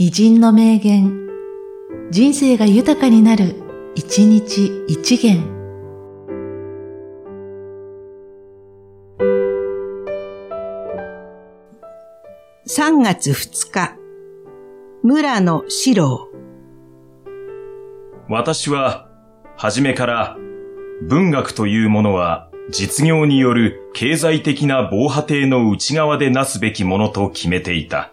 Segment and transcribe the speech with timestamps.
[0.00, 1.26] 偉人の名言、
[2.12, 3.56] 人生が豊かになる、
[3.96, 5.42] 一日一元。
[12.68, 13.96] 3月2日、
[15.02, 16.28] 村野史郎。
[18.28, 19.08] 私は、
[19.56, 20.36] 初めから、
[21.08, 28.12] 文学というものは、実業による経済的な防波堤の内側でなすべきものと決めていた。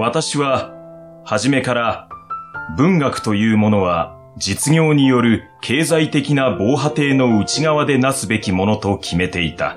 [0.00, 0.70] 私は、
[1.24, 2.08] はじめから、
[2.76, 9.76] 文学というものは、実業による経済的な防波堤の内側でなすべきものと決めていた。